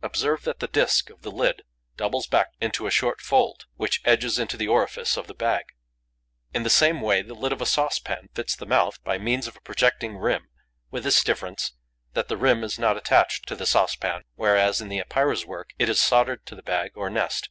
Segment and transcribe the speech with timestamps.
[0.00, 1.64] Observe that the disk of the lid
[1.98, 5.66] doubles back into a short fold, which edges into the orifice of the bag.
[6.54, 9.56] In the same way, the lid of a saucepan fits the mouth by means of
[9.58, 10.48] a projecting rim,
[10.90, 11.72] with this difference,
[12.14, 15.90] that the rim is not attached to the saucepan, whereas, in the Epeira's work, it
[15.90, 17.50] is soldered to the bag or nest.